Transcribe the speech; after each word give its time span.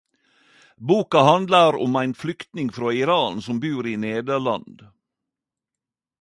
Boka 0.89 1.19
handlar 1.27 1.75
om 1.85 1.93
ein 2.01 2.13
flyktning 2.21 2.69
frå 2.75 2.87
Iran 3.01 3.41
som 3.41 3.59
bur 3.59 3.85
i 3.87 3.95
Nederland. 4.05 4.77